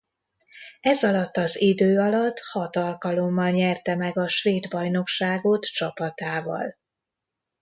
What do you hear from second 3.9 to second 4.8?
meg a svéd